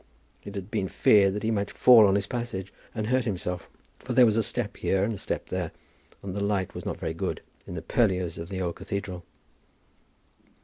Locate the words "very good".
6.97-7.41